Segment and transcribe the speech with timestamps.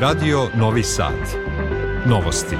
[0.00, 1.12] Radio Novi Sad.
[2.06, 2.56] Novosti.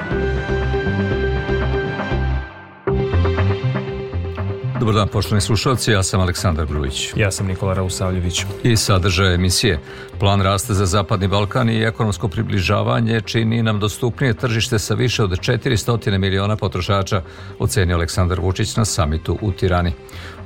[4.80, 7.12] Dobar dan, poštovani slušalci, ja sam Aleksandar Grujić.
[7.16, 8.44] Ja sam Nikola Rausavljević.
[8.62, 9.80] I sadržaj emisije.
[10.20, 15.30] Plan rasta za Zapadni Balkan i ekonomsko približavanje čini nam dostupnije tržište sa više od
[15.30, 17.22] 400 miliona potrošača,
[17.58, 19.92] ocenio Aleksandar Vučić na samitu u Tirani.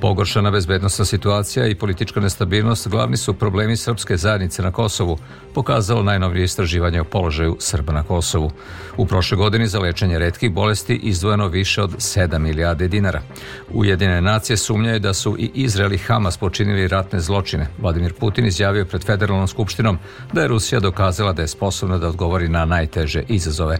[0.01, 5.17] Pogoršana bezbednostna situacija i politička nestabilnost glavni su problemi srpske zajednice na Kosovu,
[5.53, 8.51] pokazalo najnovije istraživanje o položaju Srba na Kosovu.
[8.97, 13.21] U prošle godini za lečenje redkih bolesti izdvojeno više od 7 milijarde dinara.
[13.73, 17.67] Ujedine nacije sumnjaju da su i Izrael i Hamas počinili ratne zločine.
[17.77, 19.97] Vladimir Putin izjavio pred federalnom skupštinom
[20.33, 23.77] da je Rusija dokazala da je sposobna da odgovori na najteže izazove.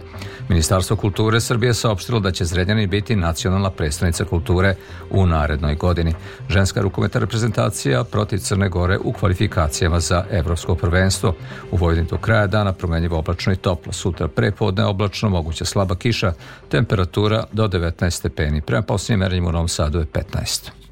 [0.48, 4.74] Ministarstvo kulture Srbije saopštilo da će Zrenjanin biti nacionalna predstavnica kulture
[5.10, 6.14] u narednoj godini.
[6.48, 11.34] Ženska rukometna reprezentacija protiv Crne Gore u kvalifikacijama za evropsko prvenstvo.
[11.70, 13.92] U Vojvodini do kraja dana promenjivo oblačno i toplo.
[13.92, 16.32] Sutra prepodne oblačno, moguća slaba kiša,
[16.68, 18.60] temperatura do 19 stepeni.
[18.60, 20.85] Prema posljednjim merenjima u Novom Sadu je 15.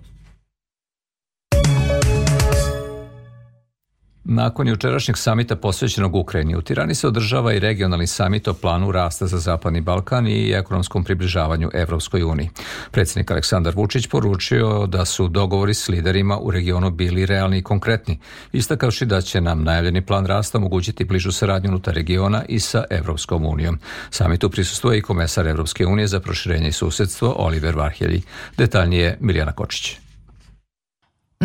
[4.26, 9.26] Nakon jučerašnjeg samita posvećenog Ukrajini, u Tirani se održava i regionalni samit o planu rasta
[9.26, 12.50] za Zapadni Balkan i ekonomskom približavanju Evropskoj uniji.
[12.90, 18.18] Predsednik Aleksandar Vučić poručio da su dogovori s liderima u regionu bili realni i konkretni,
[18.52, 23.46] istakavši da će nam najavljeni plan rasta omogućiti bližu saradnju unutar regiona i sa Evropskom
[23.46, 23.78] unijom.
[24.10, 28.22] Samitu prisustuje i komesar Evropske unije za proširenje i susedstvo Oliver Varhelji.
[28.56, 30.03] Detaljnije Milijana Kočić.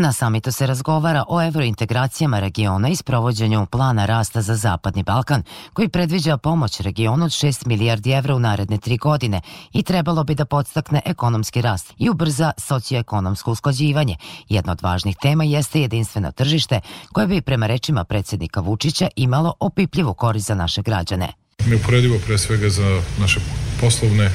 [0.02, 5.89] Na samitu se razgovara o evrointegracijama regiona i sprovođenju plana rasta za Zapadni Balkan, koji
[5.89, 9.42] predviđa pomoć regionu od 6 milijardi evra u naredne tri godine
[9.73, 14.16] i trebalo bi da podstakne ekonomski rast i ubrza socioekonomsko usklađivanje.
[14.50, 16.81] Jedna od važnih tema jeste jedinstveno tržište,
[17.14, 21.27] koje bi prema rečima predsednika Vučića imalo opipljivu korist za naše građane.
[21.66, 23.39] Neuporedivo pre svega za naše
[23.82, 24.32] poslovne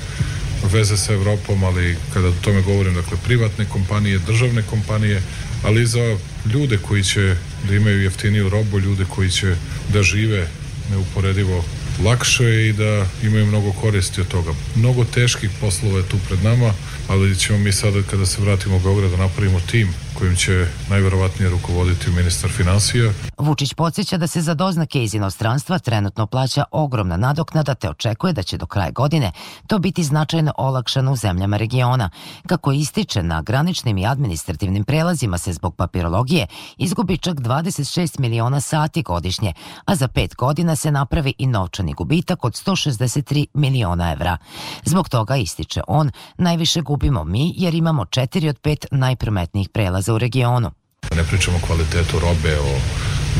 [0.73, 5.23] veze sa Evropom, ali kada o tome govorim, dakle, privatne kompanije, državne kompanije,
[5.65, 6.19] ali za
[6.53, 7.37] ljude koji će
[7.69, 9.57] da imaju jeftiniju robu, ljude koji će
[9.93, 10.49] da žive
[10.91, 11.65] neuporedivo
[12.05, 14.53] lakše i da imaju mnogo koristi od toga.
[14.75, 16.75] Mnogo teških poslova je tu pred nama,
[17.09, 19.89] ali ćemo mi sada kada se vratimo u Beograd da napravimo tim
[20.19, 23.13] kojim će najverovatnije rukovoditi ministar financija.
[23.39, 28.43] Vučić podsjeća da se za doznake iz inostranstva trenutno plaća ogromna nadoknada te očekuje da
[28.43, 29.33] će do kraja godine
[29.67, 32.11] to biti značajno olakšano u zemljama regiona.
[32.47, 36.47] Kako ističe, na graničnim i administrativnim prelazima se zbog papirologije
[36.79, 39.53] izgubi čak 26 miliona sati godišnje,
[39.85, 44.37] a za pet godina se napravi i novčani gubitak od 163 miliona evra.
[44.85, 50.19] Zbog toga, ističe on, najviše gubimo mi jer imamo četiri od pet najprometnijih prelaza u
[50.19, 50.71] regionu.
[51.17, 52.81] Ne pričamo o kvalitetu robe, o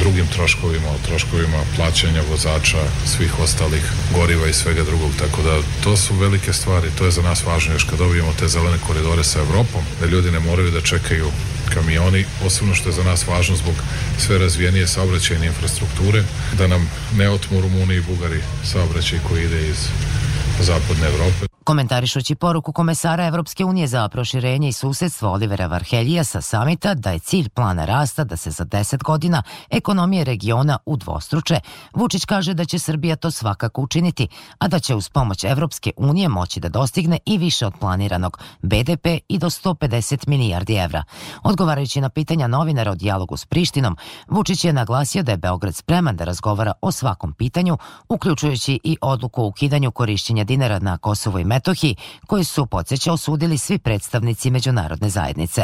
[0.01, 5.97] drugim troškovima, o troškovima plaćanja vozača, svih ostalih goriva i svega drugog, tako da to
[5.97, 9.41] su velike stvari, to je za nas važno još kad dobijemo te zelene koridore sa
[9.41, 11.31] Evropom, da ljudi ne moraju da čekaju
[11.75, 13.75] kamioni, posebno što je za nas važno zbog
[14.19, 16.25] sve razvijenije saobraćajne infrastrukture,
[16.59, 19.89] da nam ne otmu Rumuni i Bugari saobraćaj koji ide iz
[20.61, 21.54] zapadne Evrope.
[21.65, 27.19] Komentarišući poruku komesara Evropske unije za proširenje i susedstvo Olivera Varheljija sa samita da je
[27.19, 31.61] cilj plana rasta da se za 10 godina ekonomije regiona udvostruče,
[31.95, 36.29] Vučić kaže da će Srbija to svakako učiniti, a da će uz pomoć Evropske unije
[36.29, 41.05] moći da dostigne i više od planiranog BDP i do 150 milijardi evra.
[41.43, 43.97] Odgovarajući na pitanja novinara o dijalogu s Prištinom,
[44.29, 49.43] Vučić je naglasio da je Beograd spreman da razgovara o svakom pitanju, uključujući i odluku
[49.43, 55.09] o ukidanju korišćenja dinara na Kosovo i Metohiji, koji su, podsjeća, osudili svi predstavnici međunarodne
[55.09, 55.63] zajednice.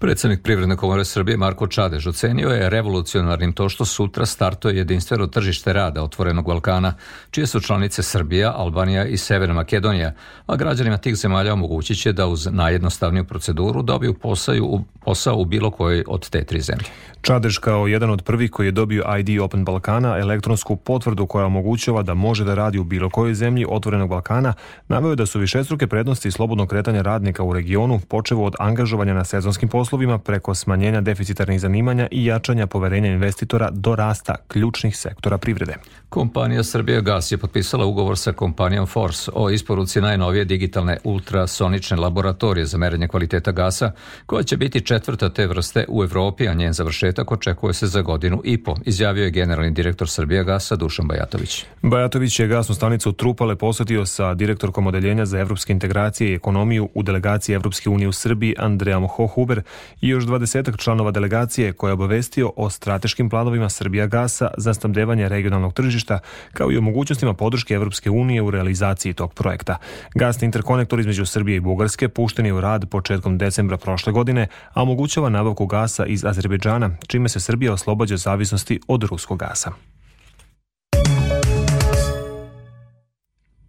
[0.00, 5.72] Predsednik Privredne komore Srbije Marko Čadež ocenio je revolucionarnim to što sutra startuje jedinstveno tržište
[5.72, 6.94] rada otvorenog Balkana,
[7.30, 10.14] čije su članice Srbija, Albanija i Severna Makedonija,
[10.46, 15.70] a građanima tih zemalja omogućit će da uz najjednostavniju proceduru dobiju posao, posao u bilo
[15.70, 16.86] kojoj od te tri zemlje.
[17.22, 22.02] Čadež kao jedan od prvih koji je dobio ID Open Balkana, elektronsku potvrdu koja omogućava
[22.02, 24.54] da može da radi u bilo kojoj zemlji otvorenog Balkana,
[24.88, 29.68] naveo da su višestruke prednosti slobodnog kretanja radnika u regionu, počevo od angažovanja na sezonskim
[29.68, 35.74] poslovima preko smanjenja deficitarnih zanimanja i jačanja poverenja investitora do rasta ključnih sektora privrede.
[36.08, 42.66] Kompanija Srbija Gas je potpisala ugovor sa kompanijom Force o isporuci najnovije digitalne ultrasonične laboratorije
[42.66, 43.92] za merenje kvaliteta gasa,
[44.26, 44.99] koja će biti četvrta
[45.34, 49.30] te vrste u Evropi, a njen završetak očekuje se za godinu i po, izjavio je
[49.30, 51.64] generalni direktor Srbija Gasa Dušan Bajatović.
[51.82, 57.02] Bajatović je gasnu stanicu Trupale posetio sa direktorkom odeljenja za evropske integracije i ekonomiju u
[57.02, 59.62] delegaciji Evropske unije u Srbiji Andreja Hohuber
[60.00, 65.28] i još dvadesetak članova delegacije koja je obavestio o strateškim planovima Srbija Gasa za snabdevanje
[65.28, 66.18] regionalnog tržišta
[66.52, 69.76] kao i o mogućnostima podrške Evropske unije u realizaciji tog projekta.
[70.14, 74.79] Gasni interkonektor između Srbije i Bugarske pušten je u rad početkom decembra prošle godine, a
[74.82, 79.72] omogućava nabavku gasa iz Azerbejdžana, čime se Srbija oslobađa zavisnosti od ruskog gasa.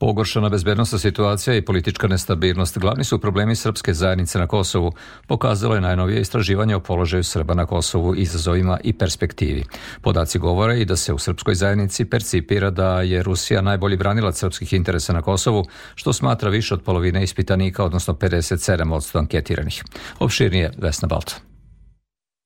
[0.02, 4.92] Pogoršana bezbednostna situacija i politička nestabilnost glavni su problemi srpske zajednice na Kosovu,
[5.28, 9.64] pokazalo je najnovije istraživanje o položaju Srba na Kosovu, izazovima i perspektivi.
[10.02, 14.74] Podaci govore i da se u srpskoj zajednici percipira da je Rusija najbolji branilac srpskih
[14.74, 15.66] interesa na Kosovu,
[15.96, 19.84] što smatra više od polovine ispitanika, odnosno 57 od anketiranih.
[20.20, 21.51] Opširnije Vesna Balta.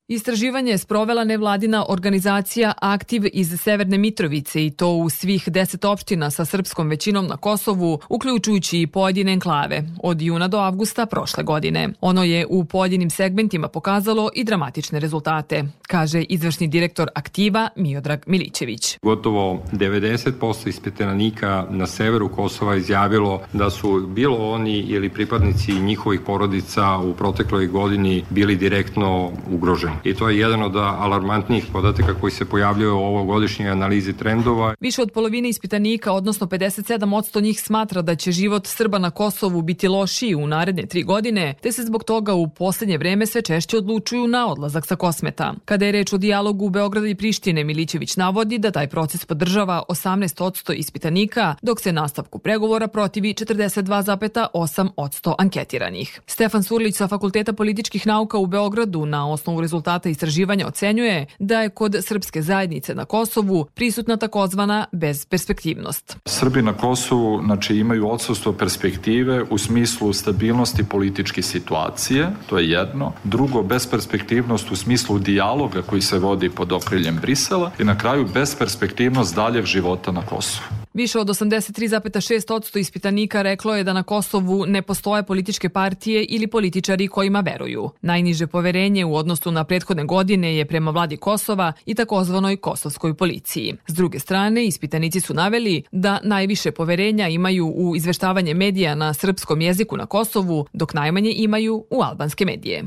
[0.08, 6.30] Istraživanje je sprovela nevladina organizacija Aktiv iz Severne Mitrovice i to u svih deset opština
[6.30, 11.88] sa srpskom većinom na Kosovu, uključujući i pojedine enklave, od juna do avgusta prošle godine.
[12.00, 18.98] Ono je u pojedinim segmentima pokazalo i dramatične rezultate, kaže izvršni direktor Aktiva Miodrag Milićević.
[19.02, 26.98] Gotovo 90% ispitanika na severu Kosova izjavilo da su bilo oni ili pripadnici njihovih porodica
[26.98, 32.44] u protekloj godini bili direktno ugroženi i to je jedan od alarmantnijih podataka koji se
[32.44, 34.74] pojavljaju u ovogodišnjoj analizi trendova.
[34.80, 39.88] Više od polovine ispitanika, odnosno 57% njih smatra da će život Srba na Kosovu biti
[39.88, 44.26] lošiji u naredne tri godine, te se zbog toga u poslednje vreme sve češće odlučuju
[44.26, 45.54] na odlazak sa kosmeta.
[45.64, 50.74] Kada je reč o dijalogu Beograda i Prištine, Milićević navodi da taj proces podržava 18%
[50.74, 56.20] ispitanika, dok se nastavku pregovora protivi 42,8% anketiranih.
[56.26, 61.60] Stefan Surlić sa Fakulteta političkih nauka u Beogradu na osnovu rezultata rezultata istraživanja ocenjuje da
[61.60, 66.16] je kod srpske zajednice na Kosovu prisutna takozvana bezperspektivnost.
[66.26, 73.12] Srbi na Kosovu znači, imaju odsustvo perspektive u smislu stabilnosti političke situacije, to je jedno.
[73.24, 79.34] Drugo, besperspektivnost u smislu dijaloga koji se vodi pod okriljem Brisela i na kraju besperspektivnost
[79.34, 80.75] daljeg života na Kosovu.
[80.96, 87.08] Više od 83,6% ispitanika reklo je da na Kosovu ne postoje političke partije ili političari
[87.08, 87.90] kojima veruju.
[88.00, 93.74] Najniže poverenje u odnosu na prethodne godine je prema vladi Kosova i takozvanoj kosovskoj policiji.
[93.86, 99.60] S druge strane, ispitanici su naveli da najviše poverenja imaju u izveštavanje medija na srpskom
[99.60, 102.84] jeziku na Kosovu, dok najmanje imaju u albanske medije.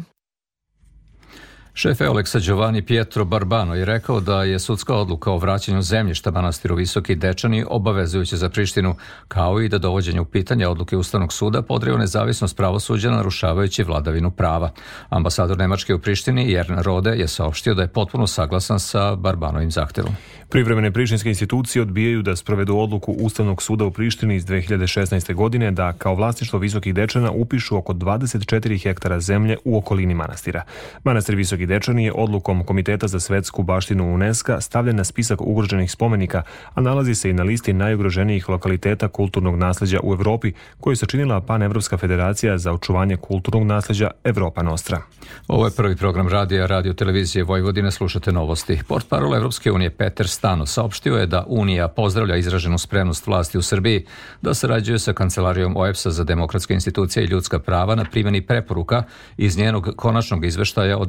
[1.79, 6.75] Šef Eoleksa Giovanni Pietro Barbano je rekao da je sudska odluka o vraćanju zemljišta manastiru
[6.75, 8.95] Visoki Dečani obavezujuće za Prištinu,
[9.27, 14.71] kao i da dovođenje u pitanje odluke Ustavnog suda podrio nezavisnost pravosuđa narušavajući vladavinu prava.
[15.09, 20.15] Ambasador Nemačke u Prištini Jern Rode je saopštio da je potpuno saglasan sa Barbanovim zahtevom.
[20.49, 25.33] Privremene prištinske institucije odbijaju da sprovedu odluku Ustavnog suda u Prištini iz 2016.
[25.33, 30.63] godine da kao vlasništvo Visokih Dečana upišu oko 24 hektara zemlje u okolini manastira.
[31.03, 36.43] Manastir Visoki Dečani je odlukom Komiteta za svetsku baštinu UNESCO stavljen na spisak ugroženih spomenika,
[36.73, 41.41] a nalazi se i na listi najugroženijih lokaliteta kulturnog nasleđa u Evropi, koju je sačinila
[41.41, 45.01] Panevropska federacija za očuvanje kulturnog nasleđa Evropa Nostra.
[45.47, 47.91] Ovo je prvi program radija Radio Televizije Vojvodine.
[47.91, 48.79] Slušate novosti.
[48.87, 53.61] Port parol Evropske unije Peter Stano saopštio je da Unija pozdravlja izraženu spremnost vlasti u
[53.61, 54.05] Srbiji
[54.41, 59.03] da sarađuje sa Kancelarijom OEPS-a za demokratske institucije i ljudska prava na primjeni preporuka
[59.37, 61.05] iz njenog konačnog izveštaja o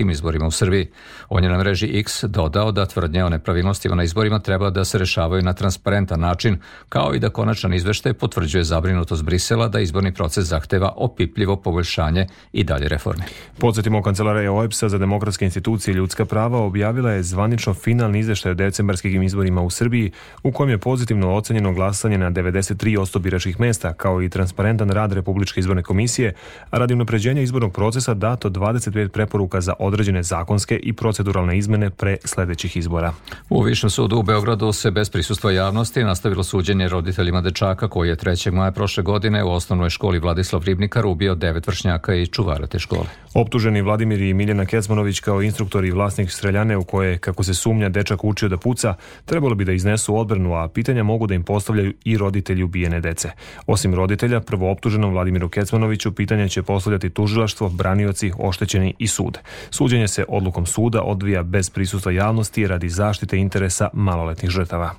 [0.00, 0.88] decembarskim izborima u Srbiji.
[1.28, 4.98] On je na mreži X dodao da tvrdnje o nepravilnostima na izborima treba da se
[4.98, 6.58] rešavaju na transparentan način,
[6.88, 12.64] kao i da konačan izveštaj potvrđuje zabrinutost Brisela da izborni proces zahteva opipljivo poboljšanje i
[12.64, 13.24] dalje reforme.
[13.58, 18.54] Podsjetimo, Kancelarija OEPS-a za demokratske institucije i ljudska prava objavila je zvanično finalni izveštaj o
[18.54, 24.22] decembarskim izborima u Srbiji, u kojem je pozitivno ocenjeno glasanje na 93% biračkih mesta, kao
[24.22, 26.34] i transparentan rad Republičke izborne komisije,
[26.70, 32.16] a radi unapređenja izbornog procesa dato 25 preporuka za određene zakonske i proceduralne izmene pre
[32.24, 33.12] sledećih izbora.
[33.48, 38.16] U Višnom sudu u Beogradu se bez prisustva javnosti nastavilo suđenje roditeljima dečaka koji je
[38.16, 38.52] 3.
[38.52, 43.06] maja prošle godine u osnovnoj školi Vladislav Ribnikar ubio devet vršnjaka i čuvara te škole.
[43.34, 47.88] Optuženi Vladimir i Miljana Kecmanović kao instruktor i vlasnik streljane u koje, kako se sumnja,
[47.88, 48.94] dečak učio da puca,
[49.24, 53.30] trebalo bi da iznesu odbranu, a pitanja mogu da im postavljaju i roditelji ubijene dece.
[53.66, 59.38] Osim roditelja, prvo optuženom Vladimiru Kecmanoviću pitanja će postavljati tužilaštvo, branioci, oštećeni i sud.
[59.70, 64.94] Suđenje se odlukom suda odvija bez prisustva javnosti radi zaštite interesa maloletnih žrtava.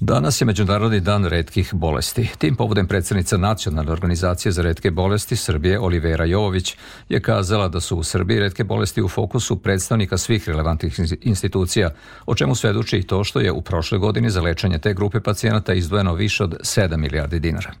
[0.00, 2.28] Danas je Međunarodni dan redkih bolesti.
[2.38, 6.76] Tim povodem predsednica Nacionalne organizacije za redke bolesti Srbije Olivera Jovović
[7.08, 11.90] je kazala da su u Srbiji redke bolesti u fokusu predstavnika svih relevantnih institucija,
[12.26, 15.74] o čemu svedoči i to što je u prošle godini za lečenje te grupe pacijenata
[15.74, 17.72] izdvojeno više od 7 milijardi dinara.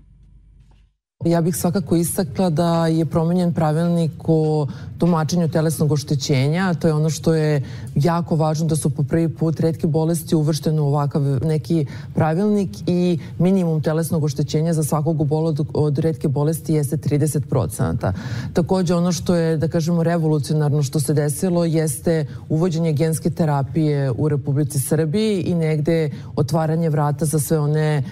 [1.26, 4.66] Ja bih svakako istakla da je promenjen pravilnik o
[4.98, 6.74] tumačenju telesnog oštećenja.
[6.74, 7.62] To je ono što je
[7.94, 13.18] jako važno da su po prvi put redke bolesti uvrštene u ovakav neki pravilnik i
[13.38, 18.12] minimum telesnog oštećenja za svakog obola od, redke bolesti jeste 30%.
[18.52, 24.28] Takođe ono što je, da kažemo, revolucionarno što se desilo jeste uvođenje genske terapije u
[24.28, 28.02] Republici Srbiji i negde otvaranje vrata za sve one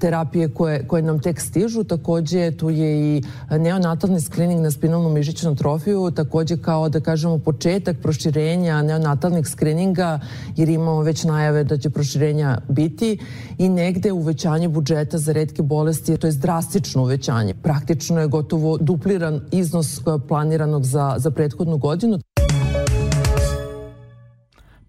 [0.00, 1.84] terapije koje, koje nam tek stižu.
[1.84, 7.96] Takođe tu je i neonatalni screening na spinalnu mišićnu trofiju, takođe kao da kažemo početak
[8.02, 10.20] proširenja neonatalnih screeninga,
[10.56, 13.18] jer imamo već najave da će proširenja biti
[13.58, 17.54] i negde uvećanje budžeta za redke bolesti, to je drastično uvećanje.
[17.54, 22.18] Praktično je gotovo dupliran iznos planiranog za, za prethodnu godinu.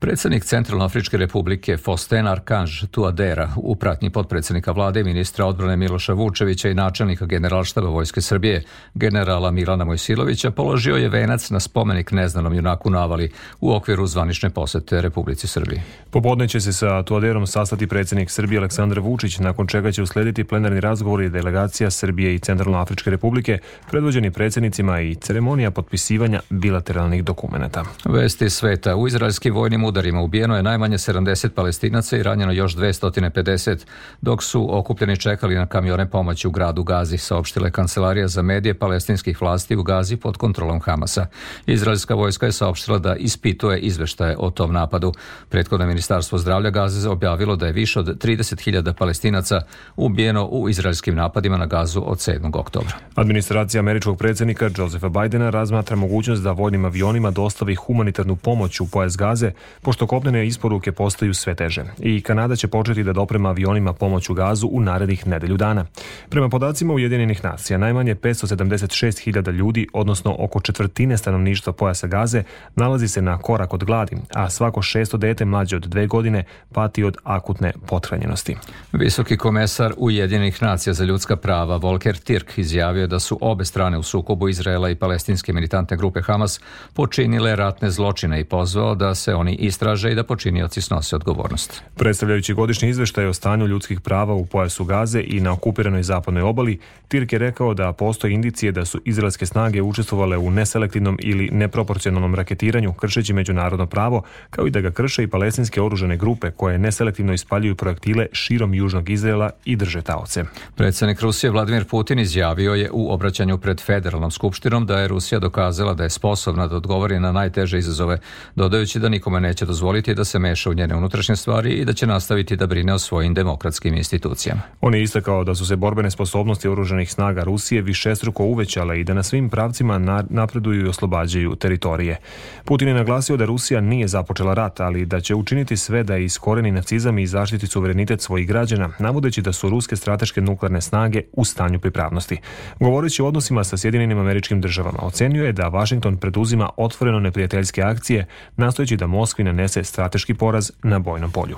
[0.02, 6.70] Predsednik Centralnoafričke republike Fosten Arkanž Tuadera u pratnji potpredsednika vlade i ministra odbrane Miloša Vučevića
[6.70, 12.90] i načelnika generalštaba Vojske Srbije generala Milana Mojsilovića položio je venac na spomenik neznanom junaku
[12.90, 15.82] Navali u okviru zvanične posete Republici Srbiji.
[16.10, 20.80] Popodne će se sa Tuaderom sastati predsednik Srbije Aleksandar Vučić, nakon čega će uslediti plenarni
[20.80, 23.60] razgovor i delegacija Srbije i Centralnoafričke republike,
[23.92, 27.84] predvođeni predsednicima i ceremonija potpisivanja bilateralnih dokumenta.
[28.06, 33.86] Vesti sveta u izraelskim vojnim udarima ubijeno je najmanje 70 palestinaca i ranjeno još 250,
[34.22, 39.42] dok su okupljeni čekali na kamione pomoći u gradu Gazi, saopštile Kancelarija za medije palestinskih
[39.42, 41.26] vlasti u Gazi pod kontrolom Hamasa.
[41.66, 45.14] Izraelska vojska je saopštila da ispituje izveštaje o tom napadu.
[45.50, 49.62] Prethodno ministarstvo zdravlja Gaze objavilo da je više od 30.000 palestinaca
[49.96, 52.58] ubijeno u izraelskim napadima na Gazu od 7.
[52.58, 52.94] oktobra.
[53.16, 59.18] Administracija američkog predsednika Josefa Bidena razmatra mogućnost da vojnim avionima dostavi humanitarnu pomoć u pojas
[59.18, 61.86] Gaze, pošto kopnene isporuke postaju sve teže.
[62.00, 65.86] I Kanada će početi da doprema avionima pomoć u gazu u narednih nedelju dana.
[66.30, 72.44] Prema podacima Ujedinjenih nacija, najmanje 576.000 ljudi, odnosno oko četvrtine stanovništva pojasa gaze,
[72.76, 77.04] nalazi se na korak od gladi, a svako šesto dete mlađe od dve godine pati
[77.04, 78.56] od akutne pothranjenosti.
[78.94, 84.04] Visoki komesar Ujedinjenih nacija za ljudska prava Volker Tirk izjavio da su obe strane u
[84.04, 86.60] sukobu Izraela i palestinske militantne grupe Hamas
[86.94, 91.82] počinile ratne zločine i pozvao da se oni istraže i da počinioci snose odgovornost.
[91.96, 96.80] Predstavljajući godišnji izveštaj o stanju ljudskih prava u pojasu Gaze i na okupiranoj zapadnoj obali,
[97.12, 102.36] Tirk je rekao da postoje indicije da su izraelske snage učestvovale u neselektivnom ili neproporcionalnom
[102.36, 107.34] raketiranju kršeći međunarodno pravo, kao i da ga krše i palestinske oružane grupe koje neselektivno
[107.34, 110.44] ispaljuju projektile širom južnog Izraela i drže taoce.
[110.76, 115.94] Predsednik Rusije Vladimir Putin izjavio je u obraćanju pred federalnom skupštinom da je Rusija dokazala
[115.94, 118.20] da je sposobna da odgovori na najteže izazove,
[118.56, 122.08] dodajući da nikome neće dozvoliti da se meša u njene unutrašnje stvari i da će
[122.08, 124.62] nastaviti da brine o svojim demokratskim institucijama.
[124.82, 129.14] On je istakao da su se borbene sposobnosti oružanih snaga Rusije višestruko uvećale i da
[129.14, 132.18] na svim pravcima napreduju i oslobađaju teritorije.
[132.66, 136.72] Putin je naglasio da Rusija nije započela rat, ali da će učiniti sve da iskoreni
[136.72, 141.80] nacizam i zaštiti suverenitet svojih građana, navodeći da su ruske strateške nuklearne snage u stanju
[141.80, 142.38] pripravnosti.
[142.80, 148.26] Govoreći o odnosima sa Sjedinjenim američkim državama, ocenio je da Washington preduzima otvoreno neprijateljske akcije,
[148.58, 151.58] nastojeći da Moskvi nanese strateški poraz na bojnom polju.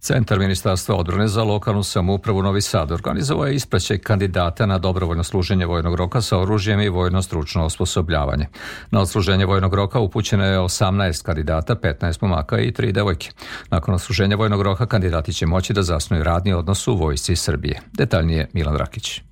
[0.00, 5.66] Centar Ministarstva odbrane za lokalnu samoupravu Novi Sad organizovao je ispraćaj kandidata na dobrovoljno služenje
[5.66, 8.46] vojnog roka sa oružjem i vojno stručno osposobljavanje.
[8.90, 13.30] Na odsluženje vojnog roka upućeno je 18 kandidata, 15 momaka i 3 devojke.
[13.70, 17.80] Nakon odsluženja vojnog roka kandidati će moći da zasnuju radni odnos u vojsci Srbije.
[17.92, 19.22] Detaljnije Milan Rakić.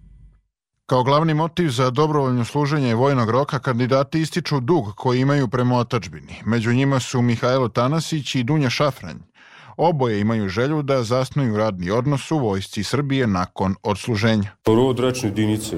[0.87, 6.35] Kao glavni motiv za dobrovoljno služenje vojnog roka kandidati ističu dug koji imaju prema otačbini.
[6.45, 9.16] Među njima su Mihajlo Tanasić i Dunja Šafranj.
[9.76, 14.50] Oboje imaju želju da zasnuju radni odnos u vojsci Srbije nakon odsluženja.
[14.66, 15.76] Rod rečne jedinice,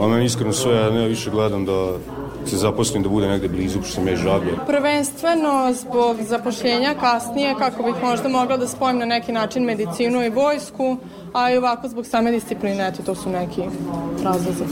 [0.00, 1.96] a meni iskreno sve, ja ne više gledam da
[2.48, 4.56] se zaposlim da bude negde blizu, što sam je žabio.
[4.66, 10.28] Prvenstveno zbog zapošljenja kasnije, kako bih možda mogla da spojim na neki način medicinu i
[10.28, 10.96] vojsku,
[11.32, 13.62] a i ovako zbog same discipline, eto, to su neki
[14.24, 14.64] razlozi.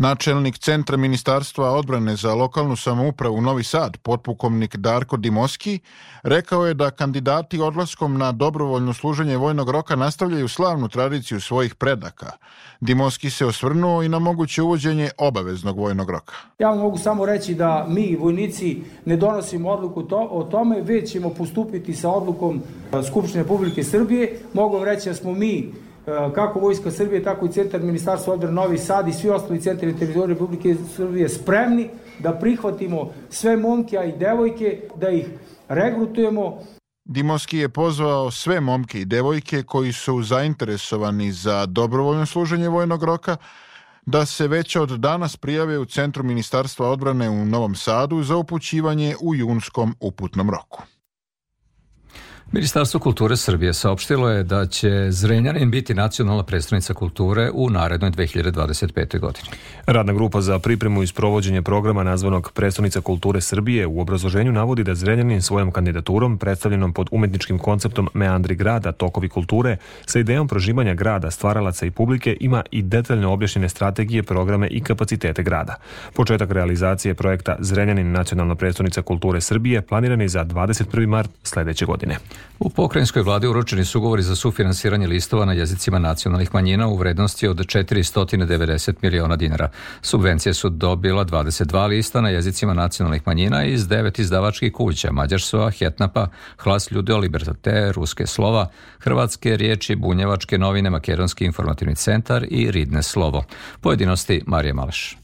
[0.00, 5.78] Načelnik Centra Ministarstva odbrane za lokalnu samoupravu Novi Sad, potpukovnik Darko Dimoski,
[6.22, 12.32] rekao je da kandidati odlaskom na dobrovoljno služenje vojnog roka nastavljaju slavnu tradiciju svojih predaka.
[12.80, 16.34] Dimoski se osvrnuo i na moguće uvođenje obaveznog vojnog roka.
[16.58, 21.30] Ja mogu samo reći da mi, vojnici, ne donosimo odluku to, o tome, već ćemo
[21.30, 22.62] postupiti sa odlukom
[23.08, 24.40] Skupštine Republike Srbije.
[24.52, 25.89] Mogu reći da smo mi E,
[26.34, 30.34] kako Vojska Srbije, tako i Centar Ministarstva odbrane Novi Sad i svi ostali centri teritorije
[30.34, 35.26] Republike Srbije spremni da prihvatimo sve momke, a i devojke, da ih
[35.68, 36.58] regrutujemo.
[37.04, 43.36] Dimoski je pozvao sve momke i devojke koji su zainteresovani za dobrovoljno služenje vojnog roka
[44.06, 49.14] da se već od danas prijave u Centru Ministarstva odbrane u Novom Sadu za upućivanje
[49.20, 50.82] u junskom uputnom roku.
[52.52, 59.18] Ministarstvo kulture Srbije saopštilo je da će Zrenjanin biti nacionalna predstavnica kulture u narednoj 2025.
[59.18, 59.48] godini.
[59.86, 64.94] Radna grupa za pripremu i sprovođenje programa nazvanog Predstavnica kulture Srbije u obrazloženju navodi da
[64.94, 69.76] Zrenjanin svojom kandidaturom predstavljenom pod umetničkim konceptom Meandri grada, tokovi kulture,
[70.06, 75.42] sa idejom proživanja grada, stvaralaca i publike ima i detaljno objašnjene strategije, programe i kapacitete
[75.42, 75.76] grada.
[76.14, 81.06] Početak realizacije projekta Zrenjanin nacionalna predstavnica kulture Srbije planiran je za 21.
[81.06, 82.18] mart sledeće godine.
[82.60, 87.48] U pokrajinskoj vladi uručeni su ugovori za sufinansiranje listova na jezicima nacionalnih manjina u vrednosti
[87.48, 89.70] od 490 miliona dinara.
[90.02, 96.28] Subvencije su dobila 22 lista na jezicima nacionalnih manjina iz devet izdavačkih kuća Mađarsova, Hetnapa,
[96.58, 98.68] Hlas Ljudeo, Libertate, Ruske slova,
[98.98, 103.44] Hrvatske riječi, Bunjevačke novine, Makedonski informativni centar i Ridne slovo.
[103.80, 105.19] Pojedinosti Marija Malaš.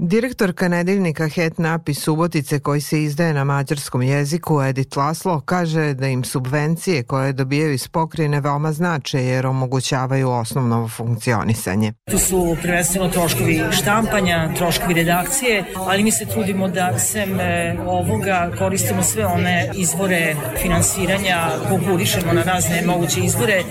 [0.00, 6.06] Direktorka nedeljnika Het Napi Subotice koji se izdaje na mađarskom jeziku Edit Laslo kaže da
[6.06, 11.92] im subvencije koje dobijaju iz pokrine veoma znače jer omogućavaju osnovno funkcionisanje.
[12.10, 18.50] Tu su prvenstveno troškovi štampanja, troškovi redakcije, ali mi se trudimo da sem e, ovoga
[18.58, 23.62] koristimo sve one izvore finansiranja, konkurišemo na razne moguće izvore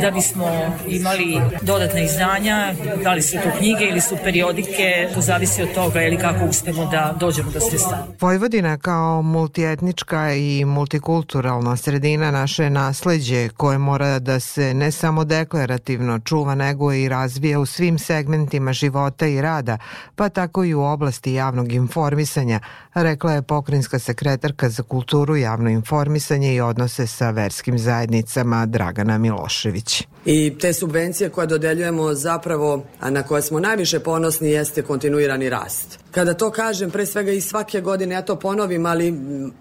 [0.00, 5.62] da bismo imali dodatne izdanja, da li su to knjige ili su periodike, to zavisi
[5.62, 8.06] od toga ili kako uspemo da dođemo do sredstava.
[8.20, 16.18] Vojvodina kao multietnička i multikulturalna sredina naše nasleđe koje mora da se ne samo deklarativno
[16.18, 19.78] čuva nego i razvija u svim segmentima života i rada,
[20.16, 22.60] pa tako i u oblasti javnog informisanja,
[22.94, 30.06] rekla je pokrinjska sekretarka za kulturu, javno informisanje i odnose sa verskim zajednicama Dragana Milošević.
[30.24, 35.98] I te subvencije koje dodeljujemo zapravo, a na koje smo najviše ponosni jeste kontinuirani rast.
[36.10, 39.14] Kada to kažem, pre svega i svake godine ja to ponovim, ali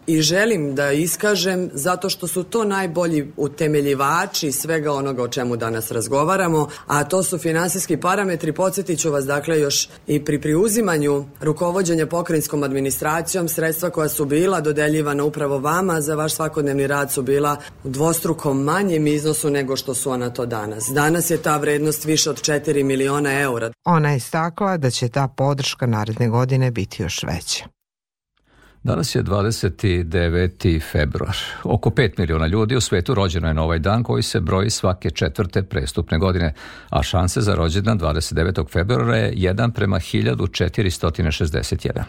[0.08, 5.92] i želim da iskažem zato što su to najbolji utemeljivači svega onoga o čemu danas
[5.92, 8.52] razgovaramo, a to su finansijski parametri.
[8.52, 14.62] Podsjetit ću vas dakle još i pri priuzimanju rukovodđenja pokrajinskom administracijom sredstva koja su bila
[14.62, 19.94] dodeljivana upravo vama za vaš svakodnevni rad su bila u dvostrukom manjem iznosu nego što
[19.94, 20.92] su ona to danas.
[20.94, 23.72] Danas je ta vrednost više od 4 miliona eura.
[23.86, 27.66] Ona je istakla da će ta podrška naredne godine biti još veća.
[28.84, 30.82] Danas je 29.
[30.92, 31.38] februar.
[31.64, 35.10] Oko 5 miliona ljudi u svetu rođeno je na ovaj dan koji se broji svake
[35.10, 36.54] četvrte prestupne godine,
[36.90, 38.72] a šanse za rođendan 29.
[38.72, 42.04] februara je 1 prema 1461.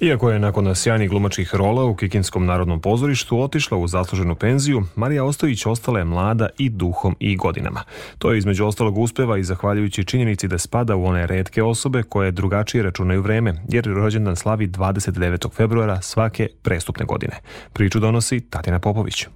[0.00, 5.24] Iako je nakon sjajnih glumačkih rola u Kikinskom narodnom pozorištu otišla u zasluženu penziju, Marija
[5.24, 7.82] Ostojić ostala je mlada i duhom i godinama.
[8.18, 12.30] To je između ostalog uspeva i zahvaljujući činjenici da spada u one redke osobe koje
[12.30, 15.52] drugačije računaju vreme, jer rođendan slavi 29.
[15.52, 17.36] februara svake prestupne godine.
[17.72, 19.26] Priču donosi Tatjana Popović.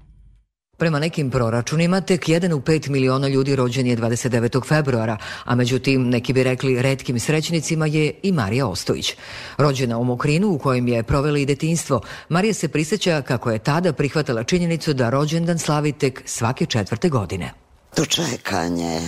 [0.77, 4.67] Prema nekim proračunima, tek 1 u 5 miliona ljudi rođen je 29.
[4.69, 9.15] februara, a međutim, neki bi rekli redkim srećnicima je i Marija Ostojić.
[9.59, 13.93] Rođena u Mokrinu, u kojem je provela i detinstvo, Marija se prisjeća kako je tada
[13.93, 17.53] prihvatala činjenicu da rođendan slavi tek svake četvrte godine.
[17.95, 19.01] To čekanje,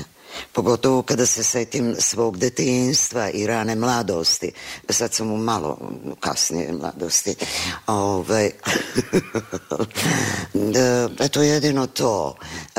[0.53, 4.53] pogotovo kada se setim svog detinjstva i rane mladosti.
[4.88, 5.79] Sad sam u malo
[6.20, 7.35] kasnije mladosti.
[7.87, 8.51] Ove,
[10.75, 12.37] da, eto jedino to.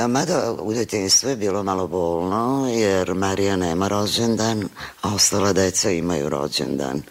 [0.08, 4.68] Mada u detinjstvu je bilo malo bolno, jer Marija nema rođendan,
[5.02, 7.02] a ostala deca imaju rođendan.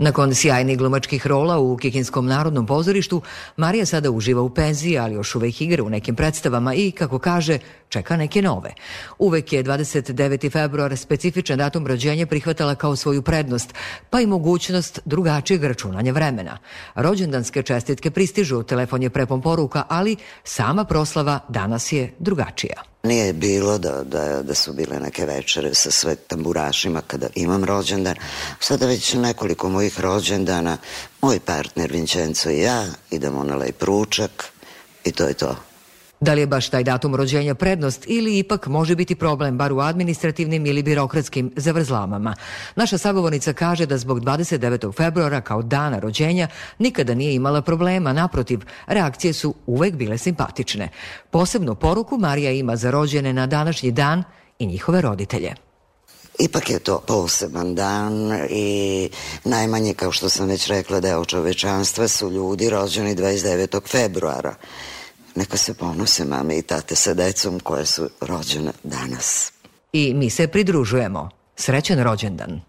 [0.00, 3.22] Nakon sjajnih glumačkih rola u Kikinskom narodnom pozorištu,
[3.56, 7.58] Marija sada uživa u penziji, ali još uvek igra u nekim predstavama i, kako kaže,
[7.88, 8.74] čeka neke nove.
[9.18, 10.52] Uvek je 29.
[10.52, 13.74] februar specifičan datum rođenja prihvatala kao svoju prednost,
[14.10, 16.58] pa i mogućnost drugačijeg računanja vremena.
[16.94, 22.82] Rođendanske čestitke pristižu, telefon je prepon poruka, ali sama proslava danas je drugačija.
[23.02, 28.16] Nije bilo da, da, da su bile neke večere sa sve tamburašima kada imam rođendan.
[28.60, 30.78] Sada već nekoliko mojih rođendana,
[31.22, 34.44] moj partner Vincenzo i ja idemo na lej pručak
[35.04, 35.69] i to je to.
[36.20, 39.80] Da li je baš taj datum rođenja prednost ili ipak može biti problem bar u
[39.80, 42.34] administrativnim ili birokratskim zavrzlamama?
[42.76, 44.96] Naša sagovornica kaže da zbog 29.
[44.96, 50.88] februara kao dana rođenja nikada nije imala problema, naprotiv, reakcije su uvek bile simpatične.
[51.30, 54.24] Posebnu poruku Marija ima za rođene na današnji dan
[54.58, 55.54] i njihove roditelje.
[56.38, 59.10] Ipak je to poseban dan i
[59.44, 63.88] najmanje, kao što sam već rekla, deo čovečanstva su ljudi rođeni 29.
[63.88, 64.54] februara.
[65.40, 69.52] Neka se ponose mame i tate sa decom koje su rođene danas.
[69.92, 71.28] I mi se pridružujemo.
[71.56, 72.60] Srećan rođendan.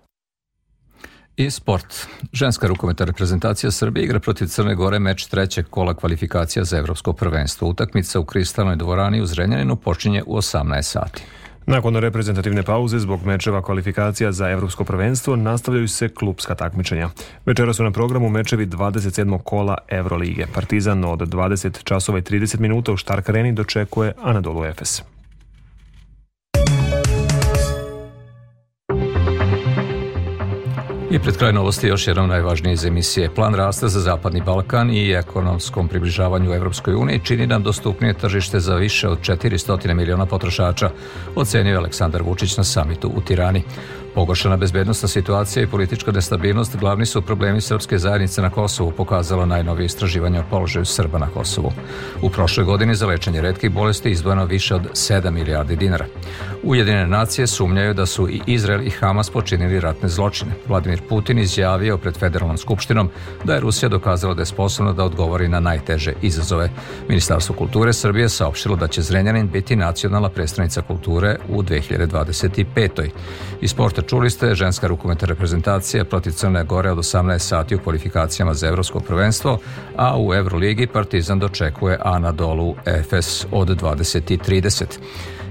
[1.36, 2.08] I sport.
[2.34, 7.68] Ženska rukometna reprezentacija Srbije igra protiv Crne Gore meč trećeg kola kvalifikacija za evropsko prvenstvo.
[7.68, 11.24] Utakmica u kristalnoj dvorani u Zrenjaninu počinje u 18 sati.
[11.66, 17.10] Nakon reprezentativne pauze zbog mečeva kvalifikacija za evropsko prvenstvo nastavljaju se klubska takmičenja.
[17.46, 19.40] Večera su na programu mečevi 27.
[19.44, 20.46] kola Evrolige.
[20.54, 25.11] Partizan od 20 časova i 30 minuta u Štark Areni dočekuje Anadolu Efes.
[31.12, 33.30] I pred kraj novosti još jednom najvažnije iz emisije.
[33.30, 38.76] Plan rasta za Zapadni Balkan i ekonomskom približavanju Evropskoj uniji čini nam dostupnije tržište za
[38.76, 40.90] više od 400 miliona potrošača,
[41.36, 43.64] ocenio Aleksandar Vučić na samitu u Tirani.
[44.16, 49.86] Pogoršana bezbednostna situacija i politička nestabilnost glavni su problemi srpske zajednice na Kosovu, pokazalo najnovije
[49.86, 51.72] istraživanje o položaju Srba na Kosovu.
[52.22, 56.06] U prošloj godini za lečenje redkih bolesti izdvojeno više od 7 milijardi dinara.
[56.64, 60.52] Ujedinjene nacije sumnjaju da su i Izrael i Hamas počinili ratne zločine.
[60.68, 63.10] Vladimir Putin izjavio pred federalnom skupštinom
[63.44, 66.70] da je Rusija dokazala da je sposobna da odgovori na najteže izazove.
[67.08, 73.10] Ministarstvo kulture Srbije saopštilo da će Zrenjanin biti nacionalna predstavnica kulture u 2025.
[73.62, 78.54] I sporta čuli ste ženska rukometna reprezentacija protiv Crne Gore od 18 sati u kvalifikacijama
[78.54, 79.60] za evropsko prvenstvo,
[79.98, 84.86] a u Euroligi Partizan dočekuje Anadolu Efes od 20.30.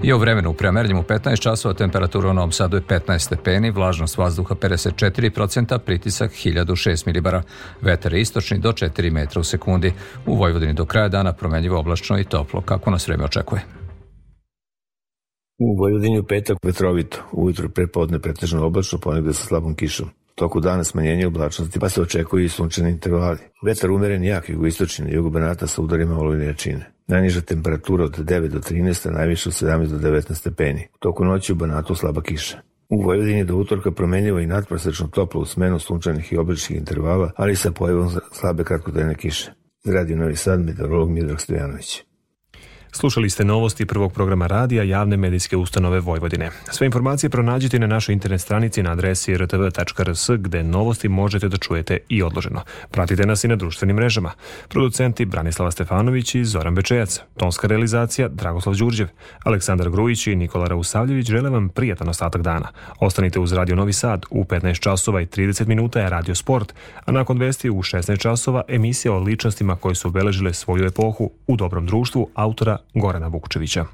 [0.03, 4.19] I o vremenu u premerljimu 15 časova temperatura u Novom Sadu je 15 stepeni, vlažnost
[4.19, 7.43] vazduha 54%, pritisak 1006 milibara,
[7.81, 9.93] vetar istočni do 4 metra u sekundi.
[10.27, 12.61] U Vojvodini do kraja dana promenljivo oblačno i toplo.
[12.61, 13.80] Kako nas vreme očekuje?
[15.63, 20.09] U Vojvodini u petak vetrovito, ujutro prepodne pretežno oblačno, ponegde sa slabom kišom.
[20.35, 23.39] Toku dana smanjenje oblačnosti, pa se očekuju i sunčani intervali.
[23.63, 26.91] Vetar umeren jak jugoistočni na jugu Banata sa udarima olujne jačine.
[27.07, 30.89] Najniža temperatura od 9 do 13, a najviše od 17 do 19 stepeni.
[30.95, 32.59] U toku noći u Banatu slaba kiša.
[32.89, 37.57] U Vojvodini do utorka promenljivo i nadprosečno toplo u smenu sunčanih i obličnih intervala, ali
[37.57, 39.53] sa pojavom slabe kratkodajne kiše.
[39.85, 42.10] Zradio Novi Sad, meteorolog Midrag Stojanović.
[42.93, 46.51] Slušali ste novosti prvog programa radija javne medijske ustanove Vojvodine.
[46.71, 51.99] Sve informacije pronađite na našoj internet stranici na adresi rtv.rs gde novosti možete da čujete
[52.09, 52.63] i odloženo.
[52.91, 54.33] Pratite nas i na društvenim mrežama.
[54.69, 57.21] Producenti Branislava Stefanović i Zoran Bečejac.
[57.37, 59.09] Tonska realizacija Dragoslav Đurđev.
[59.45, 62.69] Aleksandar Grujić i Nikola Rausavljević žele vam prijatan ostatak dana.
[63.01, 64.27] Ostanite uz Radio Novi Sad.
[64.31, 66.75] U 15 časova i 30 minuta je Radio Sport,
[67.05, 71.57] a nakon vesti u 16 časova emisija o ličnostima koje su obeležile svoju epohu u
[71.57, 73.85] dobrom društvu autora Gorana Vukčevića.